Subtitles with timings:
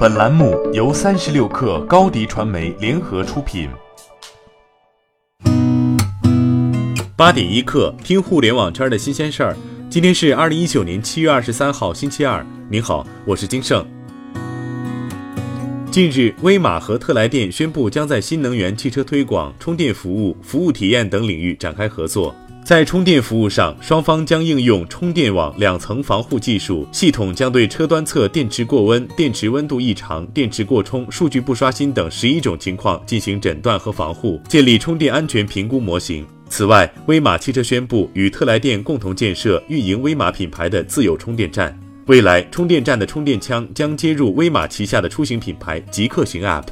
[0.00, 3.68] 本栏目由三十六氪高低传媒联合出品。
[7.14, 9.54] 八点一刻，听互联网圈的新鲜事儿。
[9.90, 12.42] 今天是二零一九年七月二十三号，星期二。
[12.70, 13.86] 您好，我是金盛。
[15.90, 22.34] 近日，威马和特来电宣布将在新能源汽车推广、充电服务、服务体验等领域展开合作。
[22.70, 36.24] 在充电服务上，双方将应用充电网两层防护技术，系统将对车端侧电池过温、电池温度异常、电池过充、数据不刷新等十一种情况进行诊断和防护，建立充电安全评估模型。
[36.48, 41.76] 此外，威马汽车宣布与特来电共同建设运营威马品牌的自有充电站，
[42.06, 46.66] 未来充电站的充电枪将接入威马旗下的出行品牌极客行 App。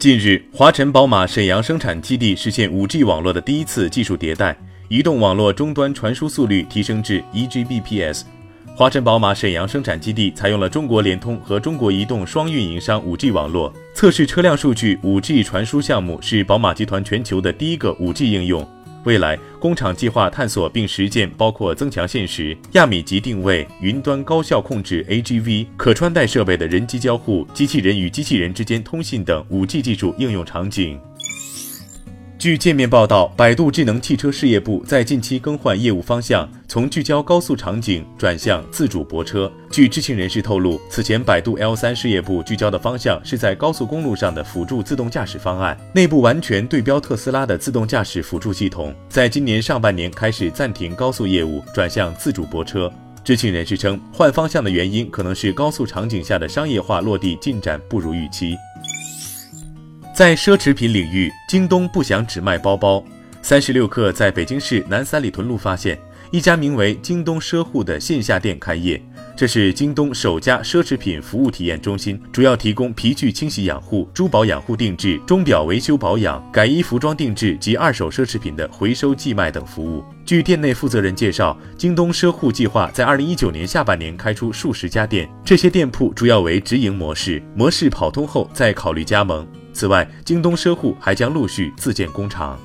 [0.00, 4.56] 近日，华晨宝马沈阳生产基地实现 5G 网络的第一次技术迭代，
[4.88, 8.22] 移动网络终端传输速率提升至 1Gbps。
[8.74, 18.66] 华晨宝马沈阳生产基地采用了中国联通和中国移动双运营商 5G 网络，测试车辆数据 5G 传输项目是宝马集团全球的第一个 5G 应用。
[19.04, 31.00] 未来工厂计划探索并实践包括增强现实、亚米级定位、云端高效控制 （AGV）、可穿戴设备的人机交互、机器人与机器人之间通信等 5G 技术应用场景。
[32.40, 39.52] 据界面报道，百度智能汽车事业部在近期更换业务方向，从聚焦高速场景转向自主泊车。
[39.70, 48.94] 据知情人士透露，此前百度 L 三事业部聚焦的方向是在高速公路上的辅助自动驾驶方案，内部完全对标特斯拉的自动驾驶辅助系统。
[49.10, 52.90] 在今年上半年开始暂停高速业务，转向自主泊车。
[53.22, 58.56] 知情人士称，换方向的原因可能是高速场景下的商业化落地进展不如预期。
[60.20, 63.02] 在奢侈品领域，京东不想只卖包包。
[63.40, 65.98] 三十六氪在北京市南三里屯路发现
[66.30, 69.02] 一家名为“京东奢户”的线下店开业，
[69.34, 80.04] 这是京东首家奢侈品服务体验中心，主要提供皮具清洗养护、珠宝养护定制、钟表维修保养、改衣服装定制及二手奢侈品的回收寄卖等服务。
[80.26, 89.48] 据店内负责人介绍，京东奢户计划在二零一九年下半年开出数十家店，这些店铺主要为直营模式，模式跑通后再考虑加盟。
[89.72, 92.58] 此外，京东奢户还将陆续自建工厂。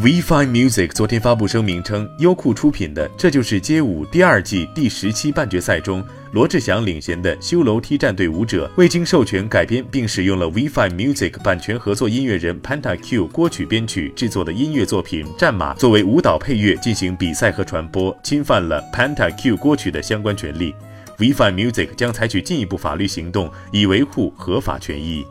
[0.00, 20.72] WeFi Music 昨天发布声明称，优酷出品的《这就是街舞》第二季第十期半决赛中，罗志祥领衔的修楼梯战队舞者未经授权改编并使用了 WeFi Music 版权合作音乐人 Penta Q 歌曲编曲制作的音乐作品《战马》作为舞蹈配乐进行比赛和传播，侵犯了 Penta Q 歌曲的相关权利。
[21.18, 25.26] WeFi Music 将采取进一步法律行动，以维护合法权益。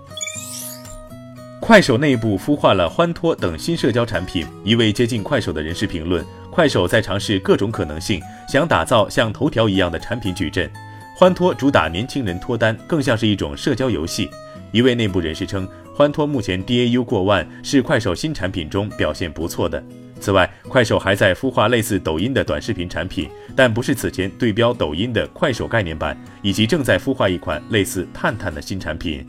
[1.67, 4.47] 快手内部孵化了欢脱等新社交产品。
[4.63, 10.71] 一位接近快手的人士评论：“快手在尝试各种可能性，想打造像头条一样的产品矩阵。
[11.13, 14.29] 欢脱主打年轻人脱单，更像是一种社交游戏。”
[14.71, 19.83] 一位内部人士称，欢脱目前 DAU 过万，是快手新产品中表现不错的。
[20.21, 29.27] 此外，快手还在孵化类似抖音的短视频产品，但不是此前对标抖音的快手概念版，以及正在孵化一款类似探探的新产品。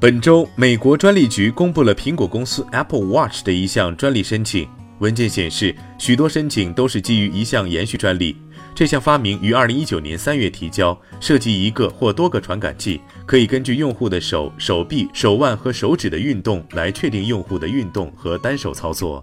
[0.00, 4.66] 本周，美国专利局公布了苹果公司 Apple Watch 的一项专利申请。
[5.00, 8.34] 文件显示，许多申请都是基于一项延续专利。
[8.74, 19.22] 这项发明于2019年3月提交，涉及一个或多个传感器，可以根据用户的手、手臂、手腕和手指的运动来确定用户的运动和单手操作。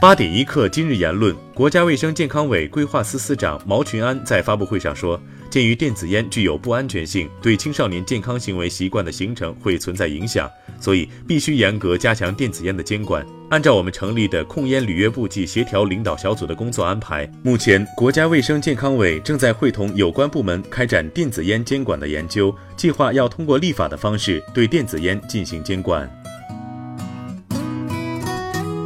[0.00, 5.20] 八点一刻，今日言论：国家卫生健康委规划司司长毛群安在发布会上说。
[5.50, 10.48] 鉴于电子烟具有不安全性，对青少年健康行为习惯的形成会存在影响，
[10.80, 13.26] 所以必须严格加强电子烟的监管。
[13.50, 26.08] 按照我们成立的控烟履约部际协调领导小组的工作安排，目前国家卫生健康委正在会同有关部门开展电子烟监管的研究，计划要通过立法的方式对电子烟进行监管。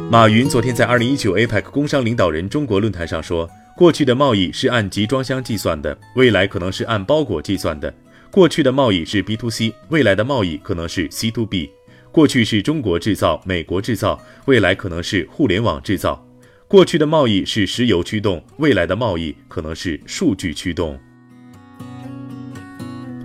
[0.07, 3.49] 马云昨天在二零一九 APEC 工商领导人中国论坛上说。
[3.75, 7.93] 过去的贸易是按集装箱计算的，未来可能是按包裹计算的。
[8.31, 11.69] 过去的贸易是 B to C，未来的贸易可能是 C to B。
[12.09, 16.25] 过去是中国制造、美国制造，未来可能是互联网制造。
[16.69, 20.97] 过去的贸易是石油驱动，未来的贸易可能是数据驱动。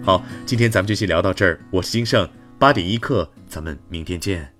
[0.02, 1.60] 好，今天咱们就先聊到这儿。
[1.70, 2.28] 我是金盛，
[2.58, 4.59] 八点一刻，咱们明天见。